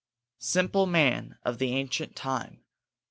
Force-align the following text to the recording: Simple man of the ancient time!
Simple 0.39 0.87
man 0.87 1.37
of 1.43 1.59
the 1.59 1.73
ancient 1.73 2.15
time! 2.15 2.63